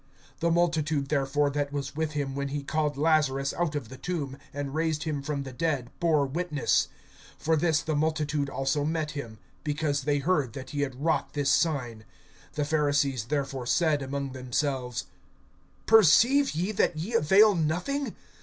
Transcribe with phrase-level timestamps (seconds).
[0.41, 4.35] (17)The multitude therefore that was with him when he called Lazarus out of the tomb,
[4.51, 6.87] and raised him from the dead, bore witness.
[7.39, 11.51] (18)For this the multitude also met him, because they heard that he had wrought this
[11.51, 12.03] sign.
[12.55, 15.05] (19)The Pharisees therefore said among themselves:
[15.85, 18.15] Perceive ye that ye avail nothing?